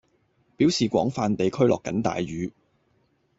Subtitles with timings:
[0.57, 2.51] 表示廣泛地區落緊大雨